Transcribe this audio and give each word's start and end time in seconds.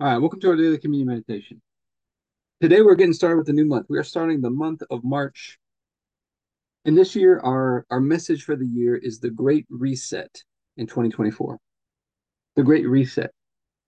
All 0.00 0.06
right, 0.06 0.18
welcome 0.18 0.38
to 0.42 0.50
our 0.50 0.54
daily 0.54 0.78
communion 0.78 1.08
meditation. 1.08 1.60
Today 2.60 2.82
we're 2.82 2.94
getting 2.94 3.12
started 3.12 3.38
with 3.38 3.48
a 3.48 3.52
new 3.52 3.64
month. 3.64 3.86
We 3.88 3.98
are 3.98 4.04
starting 4.04 4.40
the 4.40 4.48
month 4.48 4.80
of 4.90 5.02
March. 5.02 5.58
And 6.84 6.96
this 6.96 7.16
year, 7.16 7.40
our, 7.40 7.84
our 7.90 7.98
message 7.98 8.44
for 8.44 8.54
the 8.54 8.64
year 8.64 8.94
is 8.94 9.18
the 9.18 9.30
Great 9.30 9.66
Reset 9.68 10.44
in 10.76 10.86
2024. 10.86 11.58
The 12.54 12.62
Great 12.62 12.88
Reset. 12.88 13.32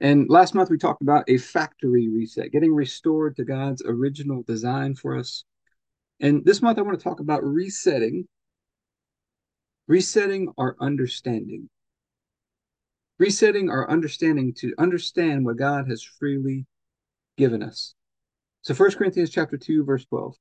And 0.00 0.30
last 0.30 0.54
month 0.54 0.70
we 0.70 0.78
talked 0.78 1.02
about 1.02 1.28
a 1.28 1.36
factory 1.36 2.08
reset, 2.08 2.52
getting 2.52 2.74
restored 2.74 3.36
to 3.36 3.44
God's 3.44 3.82
original 3.84 4.42
design 4.44 4.94
for 4.94 5.14
us. 5.14 5.44
And 6.20 6.42
this 6.42 6.62
month 6.62 6.78
I 6.78 6.82
want 6.82 6.98
to 6.98 7.04
talk 7.04 7.20
about 7.20 7.44
resetting, 7.44 8.26
resetting 9.86 10.54
our 10.56 10.74
understanding 10.80 11.68
resetting 13.18 13.68
our 13.70 13.90
understanding 13.90 14.54
to 14.54 14.74
understand 14.78 15.44
what 15.44 15.56
God 15.56 15.88
has 15.88 16.02
freely 16.02 16.66
given 17.36 17.62
us. 17.62 17.94
So 18.62 18.74
1 18.74 18.92
Corinthians 18.92 19.30
chapter 19.30 19.56
2 19.56 19.84
verse 19.84 20.04
12. 20.06 20.34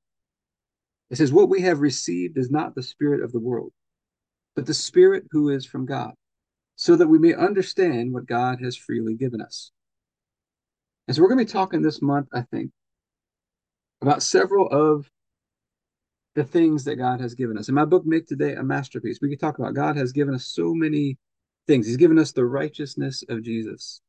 It 1.09 1.18
says 1.18 1.32
what 1.32 1.49
we 1.49 1.62
have 1.62 1.80
received 1.80 2.38
is 2.38 2.52
not 2.52 2.76
the 2.76 2.84
spirit 2.84 3.23
of 3.23 3.32
the 3.32 3.40
world, 3.40 3.71
but 4.55 4.66
the 4.66 4.73
spirit 4.73 5.23
who 5.32 5.49
is 5.49 5.66
from 5.66 5.85
God, 5.85 6.12
so 6.76 6.95
that 6.95 7.08
we 7.08 7.18
may 7.18 7.34
understand 7.34 8.13
what 8.13 8.26
God 8.26 8.59
has 8.62 8.76
freely 8.76 9.16
given 9.16 9.41
us. 9.41 9.71
And 11.07 11.16
so 11.16 11.21
we're 11.21 11.30
going 11.30 11.40
to 11.40 11.46
be 11.46 11.52
talking 11.52 11.82
this 11.82 12.02
month, 12.02 12.27
I 12.34 12.41
think, 12.41 12.71
about 14.02 14.21
several 14.21 14.68
of 14.68 15.09
the 16.35 16.44
things 16.44 16.84
that 16.84 16.98
God 16.98 17.21
has 17.21 17.34
given 17.34 17.57
us. 17.57 17.70
In 17.70 17.76
my 17.76 17.85
book, 17.85 18.05
Make 18.05 18.27
Today 18.27 18.54
a 18.54 18.63
Masterpiece, 18.63 19.20
we 19.21 19.30
could 19.30 19.40
talk 19.40 19.57
about 19.57 19.73
God 19.73 19.96
has 19.96 20.12
given 20.12 20.35
us 20.35 20.46
so 20.46 20.73
many 20.73 21.18
things. 21.67 21.85
He's 21.85 21.98
given 21.98 22.17
us 22.17 22.31
the 22.31 22.45
righteousness 22.45 23.23
of 23.30 23.44
Jesus. 23.44 24.02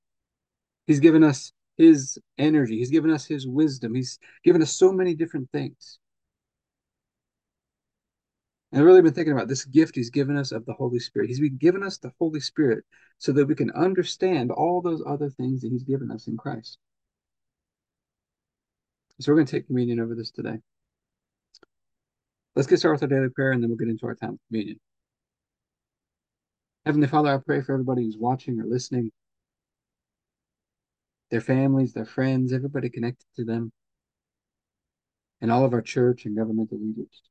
He's 0.86 1.00
given 1.00 1.22
us 1.22 1.52
his 1.76 2.18
energy. 2.38 2.78
He's 2.78 2.90
given 2.90 3.10
us 3.10 3.26
his 3.26 3.46
wisdom. 3.46 3.94
He's 3.94 4.18
given 4.44 4.62
us 4.62 4.72
so 4.72 4.92
many 4.92 5.14
different 5.14 5.50
things. 5.52 5.98
And 8.73 8.80
I've 8.80 8.87
really 8.87 9.02
been 9.02 9.15
thinking 9.15 9.32
about 9.32 9.48
this 9.48 9.65
gift 9.65 9.95
he's 9.95 10.10
given 10.10 10.37
us 10.37 10.52
of 10.52 10.66
the 10.66 10.74
Holy 10.74 10.98
Spirit. 10.98 11.28
He's 11.28 11.40
given 11.59 11.82
us 11.82 11.98
the 11.98 12.12
Holy 12.18 12.40
Spirit 12.40 12.84
so 13.16 13.32
that 13.32 13.46
we 13.46 13.54
can 13.54 13.70
understand 13.70 14.50
all 14.50 14.82
those 14.82 15.02
other 15.06 15.30
things 15.30 15.62
that 15.62 15.72
he's 15.72 15.84
given 15.84 16.10
us 16.10 16.26
in 16.26 16.37
Christ. 16.37 16.78
So 19.20 19.32
we're 19.32 19.37
going 19.37 19.46
to 19.46 19.52
take 19.52 19.66
communion 19.66 20.00
over 20.00 20.15
this 20.15 20.30
today. 20.30 20.59
Let's 22.54 22.68
get 22.68 22.78
started 22.78 23.00
with 23.00 23.10
our 23.10 23.18
daily 23.18 23.30
prayer 23.30 23.52
and 23.52 23.62
then 23.62 23.70
we'll 23.70 23.78
get 23.78 23.88
into 23.88 24.06
our 24.06 24.15
time 24.15 24.34
of 24.34 24.38
communion. 24.48 24.78
Heavenly 26.88 27.08
Father, 27.08 27.28
I 27.28 27.36
pray 27.36 27.60
for 27.60 27.74
everybody 27.74 28.04
who's 28.04 28.16
watching 28.16 28.58
or 28.58 28.64
listening, 28.64 29.12
their 31.30 31.42
families, 31.42 31.92
their 31.92 32.06
friends, 32.06 32.50
everybody 32.50 32.88
connected 32.88 33.26
to 33.36 33.44
them, 33.44 33.72
and 35.42 35.52
all 35.52 35.66
of 35.66 35.74
our 35.74 35.82
church 35.82 36.24
and 36.24 36.34
governmental 36.34 36.78
leaders. 36.80 37.24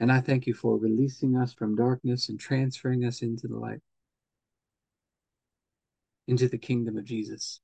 And 0.00 0.10
I 0.10 0.20
thank 0.20 0.48
you 0.48 0.54
for 0.54 0.76
releasing 0.76 1.36
us 1.36 1.52
from 1.52 1.76
darkness 1.76 2.28
and 2.30 2.40
transferring 2.40 3.04
us 3.04 3.22
into 3.22 3.46
the 3.46 3.56
light, 3.56 3.78
into 6.26 6.48
the 6.48 6.58
kingdom 6.58 6.96
of 6.96 7.04
Jesus. 7.04 7.60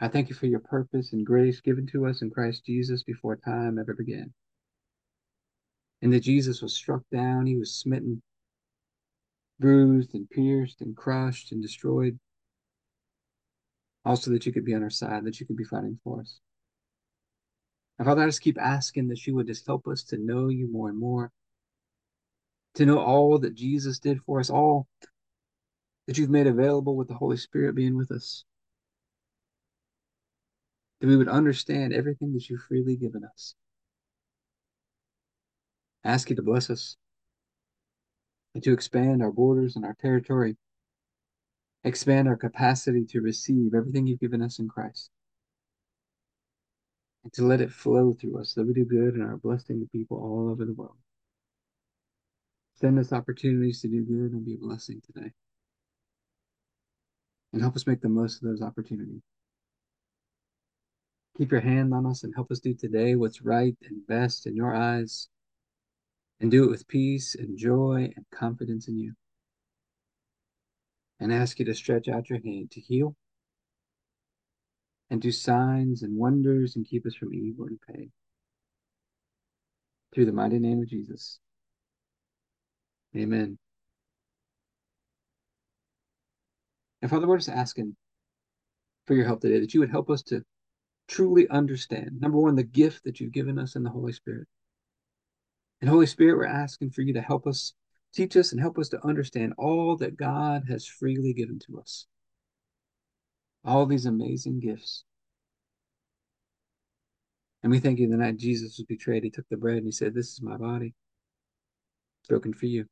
I 0.00 0.08
thank 0.08 0.28
you 0.28 0.34
for 0.34 0.46
your 0.46 0.58
purpose 0.58 1.12
and 1.12 1.24
grace 1.24 1.60
given 1.60 1.86
to 1.92 2.06
us 2.06 2.20
in 2.20 2.30
Christ 2.30 2.66
Jesus 2.66 3.04
before 3.04 3.36
time 3.36 3.78
ever 3.78 3.94
began. 3.94 4.34
And 6.02 6.12
that 6.12 6.24
Jesus 6.24 6.60
was 6.60 6.74
struck 6.74 7.02
down, 7.12 7.46
he 7.46 7.56
was 7.56 7.76
smitten, 7.76 8.20
bruised 9.62 10.12
and 10.14 10.28
pierced 10.28 10.82
and 10.82 10.94
crushed 10.94 11.52
and 11.52 11.62
destroyed. 11.62 12.18
Also, 14.04 14.32
that 14.32 14.44
you 14.44 14.52
could 14.52 14.64
be 14.64 14.74
on 14.74 14.82
our 14.82 14.90
side, 14.90 15.24
that 15.24 15.38
you 15.38 15.46
could 15.46 15.56
be 15.56 15.64
fighting 15.64 15.98
for 16.02 16.20
us. 16.20 16.40
And 17.98 18.06
Father, 18.06 18.22
I 18.22 18.26
just 18.26 18.42
keep 18.42 18.58
asking 18.60 19.08
that 19.08 19.24
you 19.26 19.36
would 19.36 19.46
just 19.46 19.64
help 19.64 19.86
us 19.86 20.02
to 20.04 20.18
know 20.18 20.48
you 20.48 20.68
more 20.70 20.88
and 20.88 20.98
more, 20.98 21.30
to 22.74 22.84
know 22.84 22.98
all 22.98 23.38
that 23.38 23.54
Jesus 23.54 24.00
did 24.00 24.20
for 24.22 24.40
us, 24.40 24.50
all 24.50 24.88
that 26.08 26.18
you've 26.18 26.28
made 26.28 26.48
available 26.48 26.96
with 26.96 27.06
the 27.06 27.14
Holy 27.14 27.36
Spirit 27.36 27.76
being 27.76 27.96
with 27.96 28.10
us. 28.10 28.44
That 31.00 31.06
we 31.06 31.16
would 31.16 31.28
understand 31.28 31.92
everything 31.92 32.32
that 32.32 32.48
you've 32.48 32.62
freely 32.62 32.96
given 32.96 33.24
us. 33.24 33.54
I 36.04 36.10
ask 36.10 36.28
you 36.28 36.34
to 36.36 36.42
bless 36.42 36.68
us 36.70 36.96
and 38.54 38.62
to 38.62 38.72
expand 38.72 39.22
our 39.22 39.30
borders 39.30 39.76
and 39.76 39.84
our 39.84 39.96
territory, 40.00 40.56
expand 41.84 42.28
our 42.28 42.36
capacity 42.36 43.04
to 43.04 43.20
receive 43.20 43.74
everything 43.74 44.06
you've 44.06 44.20
given 44.20 44.42
us 44.42 44.58
in 44.58 44.68
Christ, 44.68 45.10
and 47.24 47.32
to 47.32 47.44
let 47.44 47.60
it 47.60 47.72
flow 47.72 48.12
through 48.12 48.40
us 48.40 48.54
that 48.54 48.66
we 48.66 48.72
do 48.72 48.84
good 48.84 49.14
and 49.14 49.22
are 49.22 49.36
blessing 49.36 49.80
to 49.80 49.86
people 49.86 50.18
all 50.18 50.50
over 50.50 50.64
the 50.64 50.74
world. 50.74 50.96
Send 52.74 52.98
us 52.98 53.12
opportunities 53.12 53.80
to 53.80 53.88
do 53.88 54.02
good 54.02 54.32
and 54.32 54.44
be 54.44 54.54
a 54.54 54.58
blessing 54.58 55.00
today. 55.06 55.30
And 57.52 57.62
help 57.62 57.76
us 57.76 57.86
make 57.86 58.00
the 58.00 58.08
most 58.08 58.42
of 58.42 58.48
those 58.48 58.62
opportunities. 58.62 59.22
Keep 61.38 61.52
your 61.52 61.60
hand 61.60 61.94
on 61.94 62.06
us 62.06 62.24
and 62.24 62.34
help 62.34 62.50
us 62.50 62.58
do 62.58 62.74
today 62.74 63.14
what's 63.14 63.42
right 63.42 63.76
and 63.88 64.06
best 64.06 64.46
in 64.46 64.56
your 64.56 64.74
eyes 64.74 65.28
and 66.42 66.50
do 66.50 66.64
it 66.64 66.70
with 66.70 66.88
peace 66.88 67.36
and 67.36 67.56
joy 67.56 68.12
and 68.16 68.26
confidence 68.34 68.88
in 68.88 68.98
you. 68.98 69.14
And 71.20 71.32
ask 71.32 71.60
you 71.60 71.64
to 71.66 71.74
stretch 71.74 72.08
out 72.08 72.28
your 72.28 72.40
hand 72.44 72.72
to 72.72 72.80
heal 72.80 73.14
and 75.08 75.22
do 75.22 75.30
signs 75.30 76.02
and 76.02 76.18
wonders 76.18 76.74
and 76.74 76.84
keep 76.84 77.06
us 77.06 77.14
from 77.14 77.32
evil 77.32 77.66
and 77.66 77.78
pain. 77.88 78.10
Through 80.12 80.26
the 80.26 80.32
mighty 80.32 80.58
name 80.58 80.82
of 80.82 80.88
Jesus. 80.88 81.38
Amen. 83.16 83.56
And 87.02 87.10
Father, 87.10 87.28
we're 87.28 87.36
just 87.36 87.50
asking 87.50 87.94
for 89.06 89.14
your 89.14 89.26
help 89.26 89.40
today, 89.40 89.60
that 89.60 89.74
you 89.74 89.80
would 89.80 89.90
help 89.90 90.10
us 90.10 90.22
to 90.22 90.42
truly 91.08 91.48
understand, 91.48 92.20
number 92.20 92.38
one, 92.38 92.56
the 92.56 92.62
gift 92.64 93.04
that 93.04 93.20
you've 93.20 93.32
given 93.32 93.58
us 93.58 93.76
in 93.76 93.84
the 93.84 93.90
Holy 93.90 94.12
Spirit. 94.12 94.48
And 95.82 95.90
Holy 95.90 96.06
Spirit, 96.06 96.38
we're 96.38 96.46
asking 96.46 96.90
for 96.90 97.02
you 97.02 97.12
to 97.14 97.20
help 97.20 97.44
us, 97.44 97.74
teach 98.14 98.36
us, 98.36 98.52
and 98.52 98.60
help 98.60 98.78
us 98.78 98.88
to 98.90 99.04
understand 99.04 99.52
all 99.58 99.96
that 99.96 100.16
God 100.16 100.62
has 100.68 100.86
freely 100.86 101.32
given 101.32 101.58
to 101.66 101.80
us. 101.80 102.06
All 103.64 103.84
these 103.84 104.06
amazing 104.06 104.60
gifts. 104.60 105.02
And 107.64 107.72
we 107.72 107.80
thank 107.80 107.98
you 107.98 108.08
the 108.08 108.16
night 108.16 108.36
Jesus 108.36 108.78
was 108.78 108.86
betrayed, 108.86 109.24
he 109.24 109.30
took 109.30 109.48
the 109.50 109.56
bread 109.56 109.78
and 109.78 109.86
he 109.86 109.90
said, 109.90 110.14
This 110.14 110.32
is 110.32 110.40
my 110.40 110.56
body, 110.56 110.94
broken 112.28 112.54
for 112.54 112.66
you. 112.66 112.86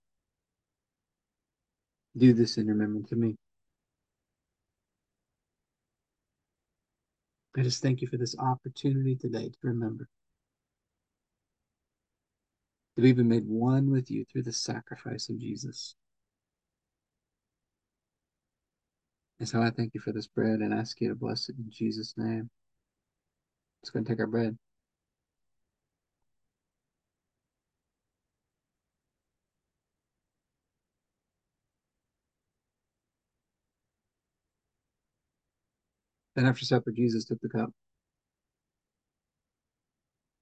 Do 2.17 2.33
this 2.33 2.57
in 2.57 2.67
remembrance 2.67 3.13
of 3.13 3.19
me. 3.19 3.37
I 7.57 7.63
just 7.63 7.83
thank 7.83 8.01
you 8.01 8.09
for 8.09 8.17
this 8.17 8.37
opportunity 8.37 9.15
today 9.15 9.49
to 9.49 9.59
remember 9.63 10.09
that 12.97 13.03
we've 13.03 13.17
been 13.17 13.29
made 13.29 13.47
one 13.47 13.91
with 13.91 14.11
you 14.11 14.25
through 14.25 14.43
the 14.43 14.53
sacrifice 14.53 15.29
of 15.29 15.39
Jesus. 15.39 15.95
And 19.39 19.49
so 19.49 19.63
I 19.63 19.71
thank 19.71 19.95
you 19.95 20.01
for 20.01 20.13
this 20.13 20.27
bread 20.27 20.61
and 20.61 20.75
ask 20.75 21.01
you 21.01 21.09
to 21.09 21.15
bless 21.15 21.49
it 21.49 21.57
in 21.57 21.71
Jesus' 21.71 22.15
name. 22.17 22.51
Let's 23.83 23.91
go 23.91 23.99
and 23.99 24.07
take 24.07 24.21
our 24.21 24.27
bread. 24.27 24.59
Then 36.37 36.47
after 36.47 36.65
supper, 36.65 36.91
Jesus 36.93 37.25
took 37.25 37.41
the 37.41 37.49
cup. 37.49 37.71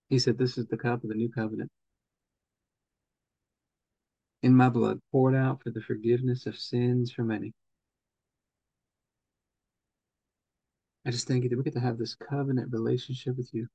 He 0.08 0.18
said, 0.18 0.38
This 0.38 0.58
is 0.58 0.66
the 0.66 0.76
cup 0.76 1.02
of 1.04 1.10
the 1.10 1.14
new 1.14 1.30
covenant 1.30 1.70
in 4.42 4.54
my 4.54 4.68
blood, 4.68 5.00
poured 5.10 5.34
out 5.34 5.62
for 5.62 5.70
the 5.70 5.80
forgiveness 5.80 6.46
of 6.46 6.56
sins 6.56 7.12
for 7.12 7.24
many. 7.24 7.52
I 11.04 11.10
just 11.10 11.26
thank 11.26 11.42
you 11.42 11.48
that 11.48 11.56
we 11.56 11.64
get 11.64 11.74
to 11.74 11.80
have 11.80 11.98
this 11.98 12.14
covenant 12.14 12.72
relationship 12.72 13.36
with 13.36 13.50
you. 13.52 13.66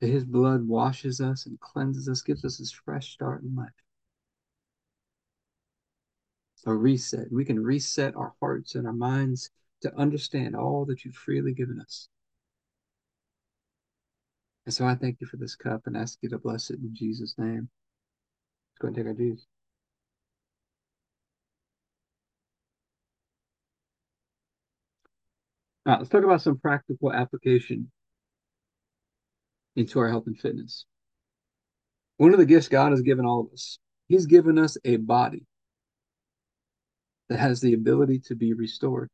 That 0.00 0.08
his 0.08 0.24
blood 0.24 0.66
washes 0.66 1.20
us 1.20 1.46
and 1.46 1.58
cleanses 1.60 2.08
us, 2.08 2.22
gives 2.22 2.44
us 2.44 2.58
this 2.58 2.72
fresh 2.72 3.12
start 3.12 3.42
in 3.42 3.54
life. 3.54 3.70
A 6.66 6.74
reset. 6.74 7.30
We 7.30 7.44
can 7.44 7.62
reset 7.62 8.16
our 8.16 8.34
hearts 8.40 8.74
and 8.74 8.86
our 8.86 8.92
minds 8.94 9.50
to 9.82 9.94
understand 9.98 10.56
all 10.56 10.86
that 10.86 11.04
you've 11.04 11.14
freely 11.14 11.52
given 11.52 11.78
us. 11.78 12.08
And 14.64 14.74
so 14.74 14.86
I 14.86 14.94
thank 14.94 15.20
you 15.20 15.26
for 15.26 15.36
this 15.36 15.54
cup 15.54 15.82
and 15.86 15.94
ask 15.94 16.18
you 16.22 16.30
to 16.30 16.38
bless 16.38 16.70
it 16.70 16.80
in 16.80 16.94
Jesus' 16.94 17.34
name. 17.36 17.68
Let's 18.74 18.80
go 18.80 18.88
and 18.88 18.96
take 18.96 19.06
our 19.06 19.14
juice. 19.14 19.46
Now, 25.86 25.98
let's 25.98 26.08
talk 26.08 26.24
about 26.24 26.42
some 26.42 26.58
practical 26.58 27.12
application 27.12 27.90
into 29.76 29.98
our 30.00 30.08
health 30.08 30.26
and 30.26 30.38
fitness. 30.38 30.86
One 32.16 32.32
of 32.32 32.38
the 32.38 32.46
gifts 32.46 32.68
God 32.68 32.92
has 32.92 33.02
given 33.02 33.26
all 33.26 33.40
of 33.40 33.52
us, 33.52 33.78
He's 34.08 34.26
given 34.26 34.58
us 34.58 34.76
a 34.84 34.96
body 34.96 35.46
that 37.28 37.38
has 37.38 37.60
the 37.60 37.74
ability 37.74 38.20
to 38.26 38.34
be 38.34 38.54
restored, 38.54 39.10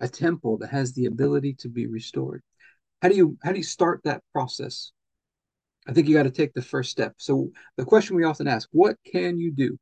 a 0.00 0.08
temple 0.08 0.58
that 0.58 0.70
has 0.70 0.92
the 0.92 1.06
ability 1.06 1.54
to 1.60 1.68
be 1.68 1.86
restored. 1.86 2.42
How 3.02 3.08
do 3.08 3.16
you 3.16 3.38
how 3.42 3.52
do 3.52 3.58
you 3.58 3.64
start 3.64 4.00
that 4.04 4.22
process? 4.32 4.92
I 5.88 5.92
think 5.92 6.06
you 6.06 6.14
got 6.14 6.24
to 6.24 6.30
take 6.30 6.52
the 6.52 6.62
first 6.62 6.90
step. 6.90 7.14
So 7.16 7.50
the 7.78 7.84
question 7.84 8.14
we 8.14 8.24
often 8.24 8.46
ask, 8.46 8.68
what 8.72 8.96
can 9.10 9.38
you 9.38 9.50
do? 9.50 9.78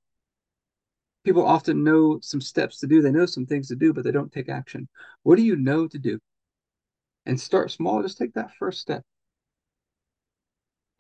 People 1.25 1.44
often 1.44 1.82
know 1.82 2.20
some 2.23 2.41
steps 2.41 2.79
to 2.79 2.87
do, 2.87 3.03
they 3.03 3.11
know 3.11 3.26
some 3.26 3.44
things 3.44 3.67
to 3.69 3.75
do, 3.75 3.93
but 3.93 4.05
they 4.05 4.12
don't 4.12 4.32
take 4.32 4.49
action. 4.49 4.88
What 5.25 5.35
do 5.35 5.43
you 5.43 5.56
know 5.56 5.88
to 5.88 5.99
do? 5.99 6.20
And 7.26 7.41
start 7.41 7.73
small, 7.73 8.03
just 8.03 8.19
take 8.19 8.35
that 8.35 8.55
first 8.55 8.81
step. 8.81 9.03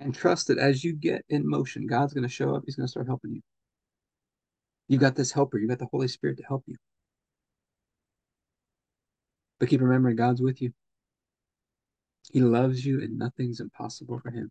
And 0.00 0.12
trust 0.12 0.48
that 0.48 0.58
as 0.58 0.82
you 0.82 0.92
get 0.92 1.24
in 1.28 1.48
motion, 1.48 1.86
God's 1.86 2.12
going 2.12 2.24
to 2.24 2.28
show 2.28 2.56
up, 2.56 2.64
He's 2.66 2.74
going 2.74 2.88
to 2.88 2.90
start 2.90 3.06
helping 3.06 3.32
you. 3.32 3.42
You 4.88 4.98
got 4.98 5.14
this 5.14 5.30
helper, 5.30 5.58
you 5.58 5.68
got 5.68 5.78
the 5.78 5.86
Holy 5.86 6.08
Spirit 6.08 6.38
to 6.38 6.44
help 6.44 6.64
you. 6.66 6.74
But 9.60 9.68
keep 9.68 9.80
remembering 9.80 10.16
God's 10.16 10.42
with 10.42 10.60
you. 10.60 10.72
He 12.32 12.40
loves 12.40 12.84
you 12.84 13.00
and 13.00 13.16
nothing's 13.16 13.60
impossible 13.60 14.18
for 14.18 14.32
him. 14.32 14.50